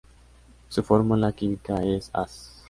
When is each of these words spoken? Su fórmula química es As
Su 0.69 0.81
fórmula 0.81 1.31
química 1.31 1.83
es 1.83 2.09
As 2.11 2.55